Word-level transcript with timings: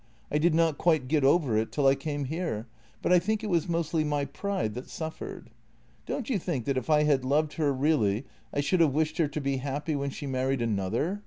I 0.31 0.39
did 0.39 0.55
not 0.55 0.79
quite 0.79 1.07
get 1.07 1.23
over 1.23 1.55
it 1.59 1.71
till 1.71 1.85
I 1.85 1.93
came 1.93 2.25
here, 2.25 2.65
but 3.03 3.13
I 3.13 3.19
think 3.19 3.43
it 3.43 3.51
was 3.51 3.69
mostly 3.69 4.03
my 4.03 4.25
pride 4.25 4.73
that 4.73 4.89
suffered. 4.89 5.51
Don't 6.07 6.27
you 6.27 6.39
think 6.39 6.65
that 6.65 6.75
if 6.75 6.89
I 6.89 7.03
had 7.03 7.23
loved 7.23 7.53
her 7.53 7.71
really, 7.71 8.25
I 8.51 8.61
should 8.61 8.79
have 8.79 8.95
wished 8.95 9.19
her 9.19 9.27
to 9.27 9.39
be 9.39 9.57
happy 9.57 9.95
when 9.95 10.09
she 10.09 10.25
married 10.25 10.63
another? 10.63 11.19